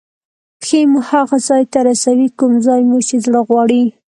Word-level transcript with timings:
پښې 0.61 0.79
مو 0.91 0.99
هغه 1.11 1.37
ځای 1.47 1.63
ته 1.71 1.79
رسوي 1.89 2.29
کوم 2.39 2.53
ځای 2.67 2.81
مو 2.89 2.97
چې 3.07 3.15
زړه 3.25 3.39
غواړي. 3.47 3.83